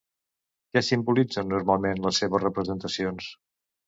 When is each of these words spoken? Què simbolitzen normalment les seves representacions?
Què 0.77 0.81
simbolitzen 0.85 1.51
normalment 1.55 2.01
les 2.05 2.21
seves 2.23 2.43
representacions? 2.45 3.29